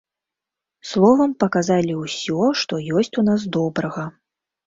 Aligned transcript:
Словам, 0.91 1.35
паказалі 1.43 1.93
ўсё, 2.03 2.41
што 2.61 2.73
ёсць 3.01 3.13
у 3.23 3.27
нас 3.29 3.41
добрага. 3.59 4.09